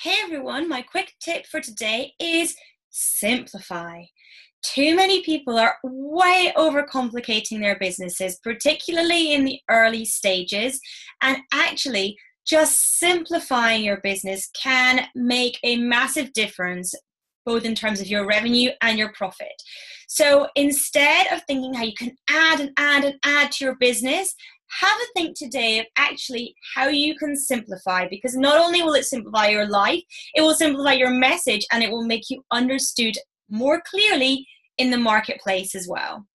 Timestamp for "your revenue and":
18.06-19.00